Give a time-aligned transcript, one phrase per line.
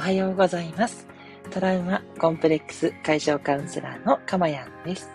[0.00, 1.06] おはようございます。
[1.50, 5.10] トラウマコンプレックス解消カウンセラーのかまやんです。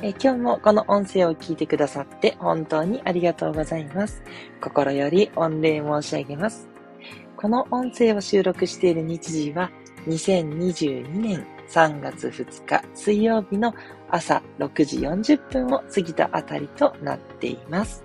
[0.00, 4.22] え今日もこの音声を聞いてくださって本当にありがとうございます。
[4.62, 6.70] 心より御礼申し上げます。
[7.36, 9.70] この音声を収録している日時は
[10.06, 13.74] 2022年3月2日水曜日の
[14.08, 18.02] 朝6時40分を過ぎたあたりとなっています。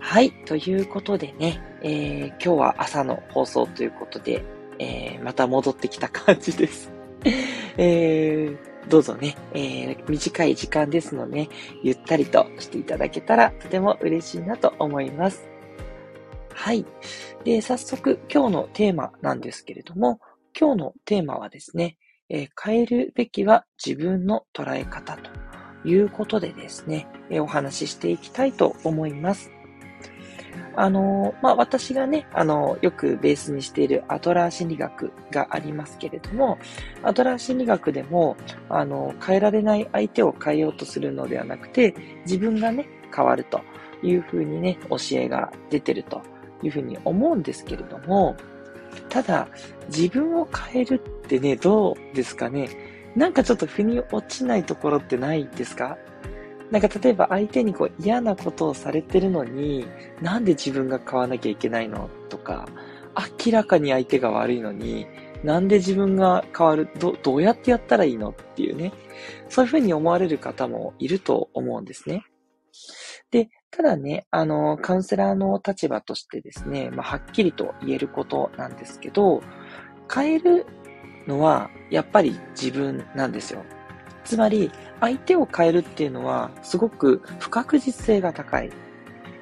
[0.00, 0.32] はい。
[0.46, 4.44] ということでね、えー、今日は朝の放送ということで、
[4.78, 6.92] えー、また戻ってきた感じです。
[7.78, 11.48] えー、どうぞね、えー、短い時間ですので、ね、
[11.82, 15.48] ゆったりとしていただけたらとても嬉しいなと思います。
[16.54, 16.86] はい。
[17.44, 20.20] で、早速今日のテーマなんですけれども、
[20.58, 21.96] 今日のテーマはですね、
[22.28, 25.30] えー、変えるべきは自分の捉え方と
[25.88, 29.55] いうことでですね、えー、お話ししていきたいと思います。
[30.76, 36.58] あの、まあ、私がね、あの、よくベースにしているアドラー心理学がありますけれども、
[37.02, 38.36] アドラー心理学でも、
[38.68, 43.60] あの、変えられない相手を変えようとするのではなくて、自分がね、変わると
[44.02, 46.20] いうふうにね、教えが出てると
[46.62, 48.36] いうふうに思うんですけれども、
[49.08, 49.48] ただ、
[49.88, 52.68] 自分を変えるってね、どうですかね？
[53.14, 55.96] なんかちょっと腑に落ちないところってないですか？
[56.70, 59.86] なんか例えば相手にこう嫌なことをされてるのに、
[60.20, 62.66] なんで自分が買わなきゃいけないのとか、
[63.44, 65.06] 明らかに相手が悪いのに、
[65.44, 68.92] なんで自分が変わるど、どうやってやったらいいのっていうね。
[69.48, 72.24] そういうふうに思われる方もいると思うんですね。
[73.30, 79.42] で、ただね、あの、カウンセラーの立場としてですね、まあ、はっきりと言えることなんですけど、
[80.12, 80.66] 変える
[81.26, 83.64] のはやっぱり自分なんですよ。
[84.24, 84.70] つまり、
[85.00, 88.70] 相手を変えるっていうのは、すごく不確実性が高い。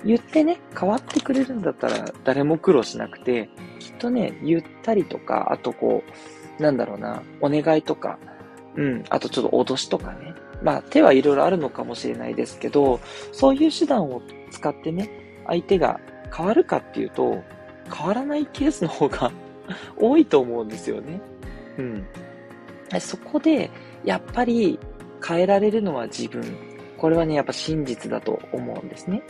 [0.05, 6.03] 言ってね、変わってくれるんだったら誰も苦労しなくて、きっとね、ゆったりとか、あとこ
[6.59, 8.19] う、なんだろうな、お願いとか、
[8.77, 10.35] うん、あとちょっと脅しとかね。
[10.63, 13.01] まあ、手はいろいろあるのかもしれないですけど、
[13.33, 15.11] そういう手段を使ってね、
[15.47, 16.01] 相手が
[16.35, 17.43] 変わるかっていうと、
[17.93, 19.31] 変わらないケースの方が
[19.97, 21.21] 多いと思うんですよね。
[21.79, 22.07] うん。
[23.01, 23.71] そこで、
[24.05, 24.79] やっぱり
[25.27, 26.43] 変えられるのは自分。
[26.99, 29.23] これはね、やっぱ真実だと思うんですね。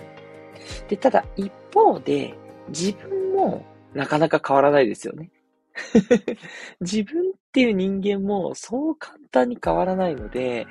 [0.88, 2.34] で、ただ一方で、
[2.68, 5.30] 自分もなかなか変わらないですよね。
[6.80, 10.66] 自分っていう人間もそう簡単に変わらないので、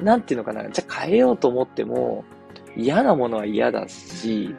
[0.00, 2.24] なんていうのかな、じゃあ変えようと思っても
[2.76, 4.54] 嫌なものは嫌だし、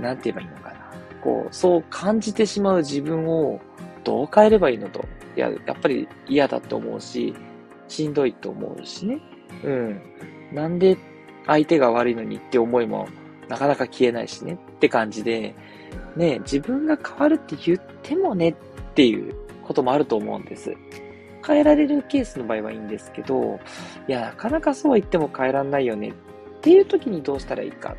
[0.00, 0.76] なんて言えばいいのかな。
[1.22, 3.60] こう、そう感じてしまう自分を
[4.04, 5.04] どう変えればいいのと。
[5.36, 7.34] いや、やっぱり嫌だと思うし、
[7.88, 9.20] しんどいと思うしね。
[9.64, 10.00] うん。
[10.52, 10.96] なんで
[11.46, 13.08] 相手が悪いのにって思いも
[13.48, 15.54] なかなか消えないしねって感じで、
[16.16, 18.54] ね、自分が変わるって言ってもねっ
[18.94, 20.74] ていうこともあると思うんです。
[21.46, 23.60] 変えられるケースの場合はいいんですけど、
[24.08, 26.12] いや、なかなかそうは言っても変えらんないよねっ
[26.60, 27.94] ていう時にどうしたらいいか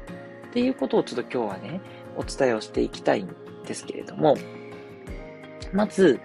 [0.50, 1.80] っていうことをちょっと今日はね、
[2.18, 3.34] お伝えをしていきたいん
[3.66, 4.36] ですけれども、
[5.72, 6.20] まず、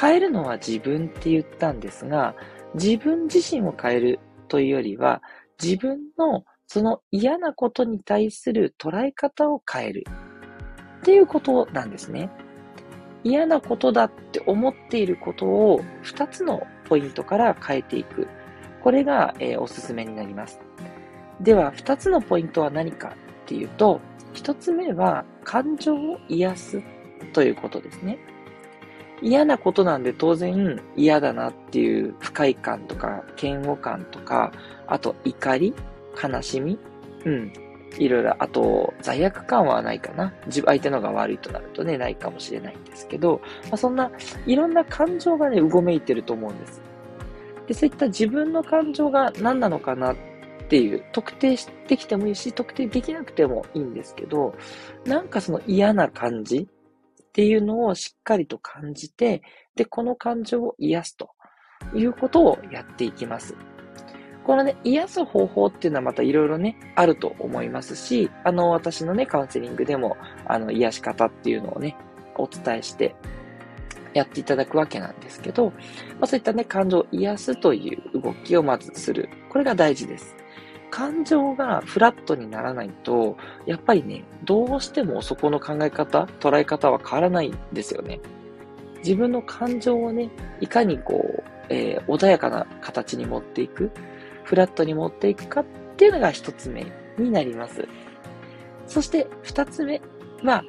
[0.00, 2.36] 変えるのは自分って言ったんですが、
[2.74, 5.22] 自分自身を変えるというよりは、
[5.62, 10.04] 自分のその嫌なことに対する捉え方を変える
[11.00, 12.30] っていうことなんですね。
[13.24, 18.28] 嫌なことだって思っていることを2つのポイントから変えていく。
[18.82, 20.60] これが、えー、おすすめになります。
[21.40, 24.00] では、2つのポイントは何かっていうと、
[24.34, 26.82] 1つ目は感情を癒す
[27.32, 28.18] ということですね。
[29.22, 34.52] 嫌なことなんで当然嫌だなっていう不快感とか嫌悪感とか、
[34.86, 35.74] あと怒り、
[36.22, 36.78] 悲しみ、
[37.24, 37.52] うん。
[37.98, 40.32] いろいろ、あと罪悪感はないかな。
[40.46, 44.10] 自分相手のが悪いとなるとね、ないかもしれないんですけど、まあ、そんな
[44.46, 46.80] いろんな感情がね、うごめいてると思うんです。
[47.66, 50.16] で、そういった自分の感情が何なのかなっ
[50.68, 54.54] ていう、特定してきてもいいし、特定できなくてもいいんですけど、
[55.04, 56.68] なんかその嫌な感じ
[57.30, 59.42] っていうのをしっかりと感じて、
[59.76, 61.30] で、この感情を癒すと
[61.94, 63.54] いうことをやっていきます。
[64.44, 70.16] このね、癒す方法っていうのはまたいろいろね、あると思いますし、あの、私のね、カウンセリングでも、
[70.46, 71.96] あの、癒し方っていうのをね、
[72.36, 73.14] お伝えして
[74.12, 75.74] やっていただくわけなんですけど、ま
[76.22, 79.28] あ、そういったね、感情を癒すという動きをまずする。
[79.50, 80.39] これが大事です。
[80.90, 88.20] 感情がフラットにならないと、やっぱりね、どうしてもそこの考え方、捉え方は変わらないんですよね。
[88.98, 93.90] 自分の感情をね、いかにこう、えー、穏やかな形に持っていく、
[94.44, 95.64] フラットに持っていくかっ
[95.96, 96.86] ていうのが一つ目
[97.18, 97.86] になります。
[98.86, 100.02] そして二つ目
[100.42, 100.64] は、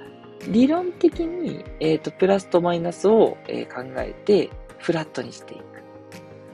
[0.47, 5.62] 理論的に、えっ、ー、と、プラスとマイナスを、えー、考えて、フラットにしていく。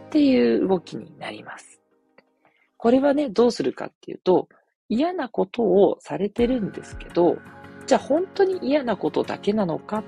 [0.07, 1.76] っていう動きになります。
[2.77, 4.47] これはね、どうするかっていうと、
[4.89, 7.37] 嫌なことをされてるんですけど、
[7.85, 10.03] じゃあ本当に嫌なことだけなのかっ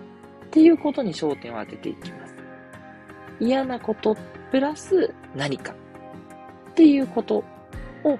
[0.51, 2.35] ていうことに焦点を当てていきます。
[3.39, 4.15] 嫌なこと
[4.51, 5.73] プラス何か
[6.71, 7.43] っていうこと
[8.03, 8.17] を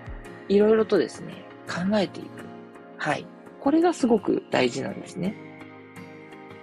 [0.48, 2.28] いろいろとですね、考えていく。
[2.98, 3.26] はい。
[3.60, 5.36] これがすごく大事なんですね。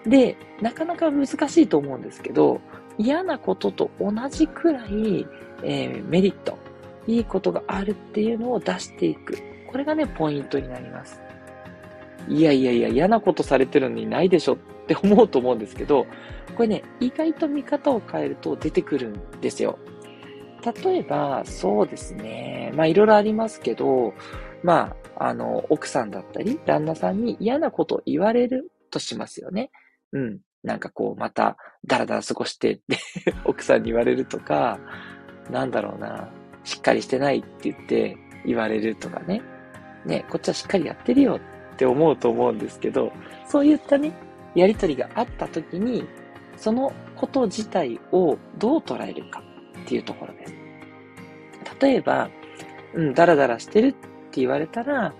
[0.06, 2.60] で、なかなか難しいと思うんですけど、
[2.98, 5.26] 嫌なことと同じくらい、
[5.62, 6.58] えー、メリット、
[7.06, 9.38] いいことがあるっていうのを出していく。
[9.66, 11.20] これがね、ポイントになります。
[12.28, 14.56] いやいやいや、嫌なことされてるのにないでしょっ
[14.86, 16.06] て思うと思うんですけど、
[16.56, 19.78] これね、意外と見方を変えると出てくるんですよ。
[20.84, 22.72] 例えば、そうですね。
[22.74, 24.14] まあ、いろいろありますけど、
[24.62, 29.70] まあ、あの、奥さんだったり、旦那さんに嫌なこと言われるとしますよね。
[30.12, 30.40] うん。
[30.64, 31.56] なんかこう、また、
[31.86, 32.98] だらだら過ごしてって
[33.44, 34.80] 奥さんに言われるとか、
[35.50, 36.28] なんだろうな、
[36.66, 39.40] しっかりしてないって言って言われるとかね。
[40.04, 41.40] ね、こっちはしっかりやってるよ
[41.74, 43.12] って思うと思うんですけど、
[43.46, 44.12] そういったね、
[44.54, 46.06] やりとりがあった時に、
[46.56, 49.42] そのこと自体をどう捉えるか
[49.82, 50.54] っていうところです。
[51.80, 52.30] 例えば、
[52.94, 55.12] うん、だらだらしてるって言われたら、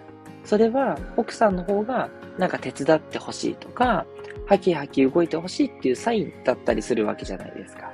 [0.44, 2.08] それは奥さんの方が
[2.38, 4.06] なんか手伝ってほしいとか、
[4.46, 7.92] ハキハキ動いてほしいっていうサインだったりするわけじゃないですか。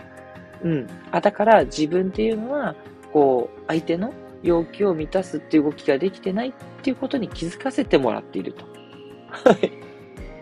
[0.62, 0.86] うん。
[1.10, 2.76] あ、だから自分っていうのは、
[3.12, 4.12] こう、相手の
[4.42, 8.64] 要求を満たすっていう動きができてないっていうことに気づかせてもらっていると。
[9.66, 9.82] い。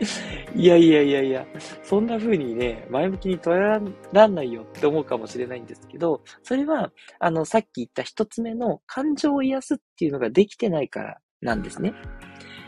[0.56, 1.46] やいやいやいや、
[1.82, 3.80] そんな風にね、前向きに捉え
[4.12, 11.94] らんないよって思うかもしれないんですけど、それは、あの、さっき言った一つ目の感情を癒すっていうのができてないからなんですね。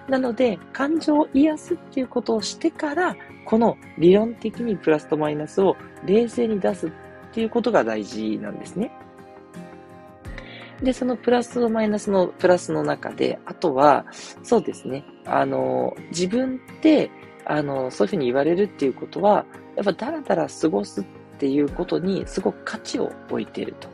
[0.08, 3.16] なので、感情を癒すっていうことをしてから、
[3.46, 6.93] この理論的にプラスとマイナスを冷静に出すっ
[7.32, 8.93] ていうことが大事なんですね。
[10.82, 14.05] で、そのプラスとマイナスのプラスの中で、あとは、
[14.43, 17.11] そうですね、あの、自分って、
[17.44, 19.44] あの、そういうふうに言われるっていうことは、
[19.76, 21.05] やっぱダラダラ過ごすっ
[21.38, 23.88] ていうことにすごく価値を置いていると。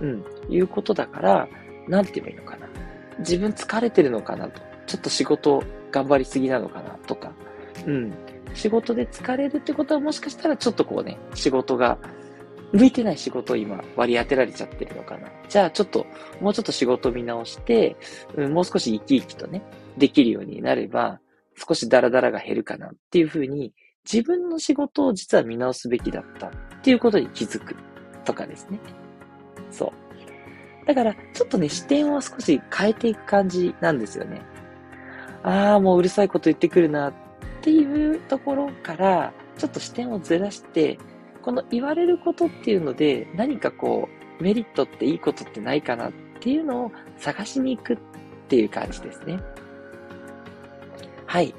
[0.00, 1.48] うん、いうことだから、
[1.88, 2.68] なんて言えばいいのかな。
[3.20, 4.60] 自分疲れてるのかなと。
[4.86, 7.32] ちょっと仕事頑張りすぎなのかなとか。
[7.86, 8.12] うん。
[8.54, 11.98] 仕事で疲れるってことはもしかしたらちょっとこうね、仕事が
[12.72, 15.28] 向いてない仕事を今割り当てられちゃってるのかな。
[15.48, 16.06] じゃあちょっと、
[16.40, 17.96] もうちょっと仕事見直して、
[18.36, 19.62] うん、もう少し生き生きとね、
[19.96, 21.20] できるようになれば、
[21.56, 23.72] 少しダラダラが減るかなっていうふうに、
[24.10, 26.50] 自分の仕事を実は見直すべきだったっ
[26.82, 27.74] ていうことに気づく
[28.24, 28.78] とかですね。
[29.70, 30.86] そう。
[30.86, 34.40] だから、ちょっとね、視点を少し変えていく感じなんですよね。
[35.42, 37.12] ああ、もううるさいこと言ってくるなっ
[37.60, 40.98] ていうところから、ちょっと視点をずらして、
[41.48, 47.98] この言われることっていうので、何かこう、メリットっていいことってないかなっていうのを探しに行くっ
[48.48, 49.40] ていう感じですね。
[51.24, 51.54] はい。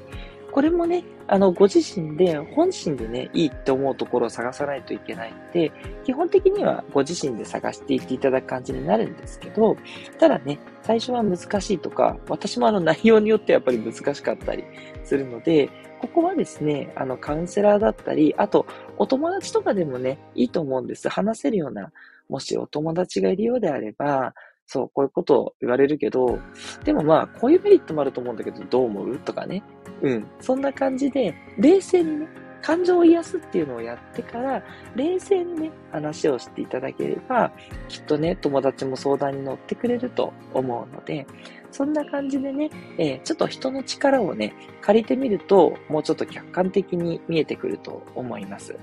[0.52, 5.70] これもね、あの、ご自身で、本心でね、いいって思うところを探さないといけないので、
[6.04, 9.76] 基本的にはご自身で探していっていただく感じになるんですけど、
[10.18, 14.64] ただね、最初は難しいとか、私もあの内容によってやっぱり難しかったり
[15.04, 18.66] するので、ここはですね、あの、カウンセラーだったり、あと、
[18.98, 21.08] お友達とかでもね、いいと思うんです。
[21.08, 21.92] 話せるような、
[22.28, 24.34] もしお友達がいるようであれば、
[24.66, 26.38] そう、こういうことを言われるけど、
[26.84, 29.18] でもまあ、こういうメリットもあると思うんだけど、どう思う？
[29.18, 29.62] とかね。
[30.02, 30.26] うん。
[30.40, 32.28] そんな感じで、冷静にね、
[32.62, 34.62] 感情を癒すっていうのをやってから、
[34.94, 37.50] 冷静にね、話をしていただければ、
[37.88, 41.26] きっとね、友達も相談に乗ってくれると思うので、
[41.70, 48.76] そんな感じでね、えー、ちょっと人の力をね、借りてみると、もうちょっと客観的に見えてくると思います。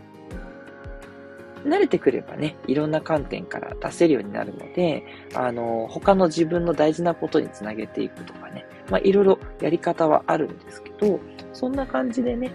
[1.64, 11.20] 慣れてくればね、いろんな観点から出せるようになるので、あの、他の自分の大事なことにつなげていくとかね、まあ、いろいろやり方はあるんですけど、
[11.54, 12.52] そんな感じでね、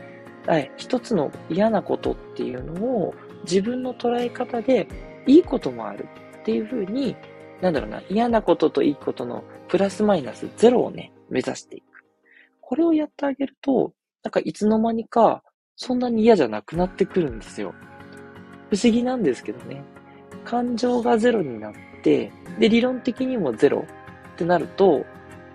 [0.46, 4.88] はい、一つの嫌なことっていうのを自分の捉え方で
[5.26, 6.08] いいこともある
[6.40, 7.16] っていうふうに、
[7.60, 12.04] なんだろうな、嫌なことといいことのプラスマイナスゼロをね、目指していく。
[12.60, 13.92] これをやってあげると、
[14.24, 15.42] なんかいつの間にか
[15.76, 17.74] そんなに嫌じゃなくなってくるんですよ。
[18.72, 19.84] 不思議なんですけどね。
[20.46, 23.84] 感情がゼロになって、で、理論的にもゼロ
[24.32, 25.04] ってなると、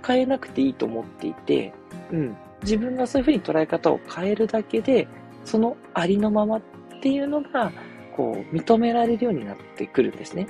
[0.05, 1.73] 変えなくていいと思っていて、
[2.11, 2.37] うん。
[2.61, 5.07] 自分がそういうふうに捉え方を変えるだけで、
[5.43, 6.61] そのありのままっ
[7.01, 7.71] ていうのが、
[8.15, 10.45] こう、認められるようになってくるんですね。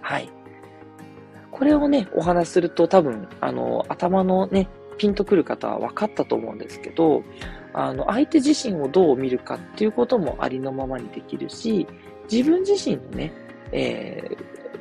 [0.00, 0.28] はい。
[1.52, 7.22] これをね、お話しすると多分、あの、頭のね、ピンとくる方は分かったと思うんですけど、
[7.74, 11.86] あの、相手自身をどう見るかっていうこともありのままにできるし、
[12.30, 13.32] 自分自身のね、
[13.72, 14.22] え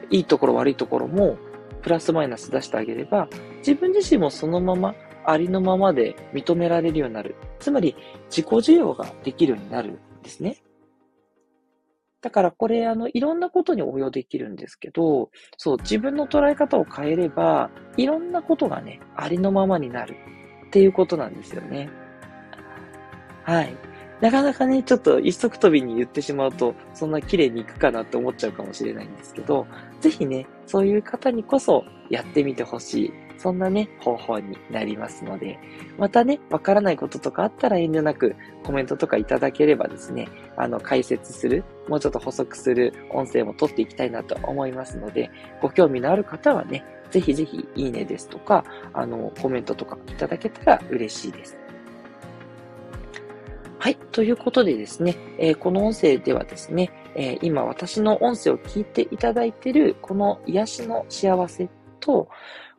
[0.10, 1.38] ー、いいところ悪いところも、
[1.82, 3.28] プラスマイナス出してあげれば、
[3.60, 4.94] 自分自身もそのまま、
[5.24, 7.36] ありのままで認められるようになる。
[7.60, 7.96] つまり、
[8.30, 10.58] 自己需要ができるようになるんですね。
[12.22, 20.16] だからこれ、あの、いろんなことに応用できるんですけど、そう、自分の捉え方を変えれば、いろんなことがね、ありのままになる
[20.68, 21.90] っていうことなんですよね。
[23.44, 23.76] はい。
[24.22, 29.66] なかなかね、ちょっと一足飛びに言ってしまうと、そんな綺麗にいくかなって思っちゃうかもしれないんですけど、
[30.00, 33.14] ぜひね、そういう方にこそやってみてほしい。
[33.40, 35.58] そんなね、方法になりますので、
[35.98, 51.58] またね、わからないこととかあったら遠慮なくコメントとかいただければですね、あの、解説する、もうちょっと補足する音声も取っていきたいなと思いますので、ご興味のある方はね、ぜひぜひいいねですとか、あの、コメントとかいただけたら嬉しいです。
[53.82, 53.96] はい。
[54.12, 61.68] ということでですね、えー、この音声ではですね、えー、今私の音声を聞いていただいているこの癒しの幸せ
[62.00, 62.30] と、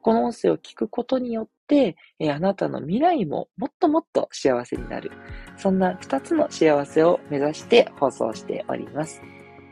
[0.00, 5.10] この音声を聞くことによって、えー、あなたの未来ももっともっと幸せになる。
[5.56, 9.20] そんな二つの幸せを目指して放送しております。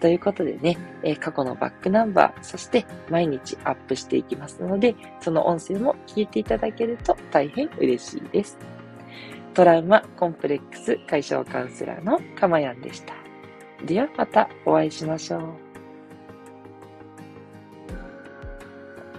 [0.01, 8.59] ということでね、え過去のバックナンバー、そして毎日アップしていきますので、その音声も聞いていただけると大変嬉しいです。
[9.55, 13.15] トラウマコンプレックス解消カウンセラーのかまやんでした。
[13.85, 15.70] ではまたお会いしましょう。